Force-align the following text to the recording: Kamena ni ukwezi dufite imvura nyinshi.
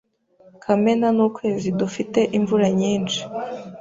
Kamena 0.63 1.07
ni 1.15 1.21
ukwezi 1.27 1.67
dufite 1.79 2.19
imvura 2.37 2.67
nyinshi. 2.79 3.19